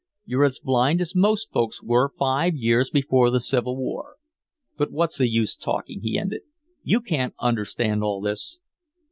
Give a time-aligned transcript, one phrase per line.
[0.25, 4.15] You're as blind as most folks were five years before the Civil War.
[4.75, 6.41] But what's the use talking?" he ended.
[6.81, 8.61] "You can't understand all this."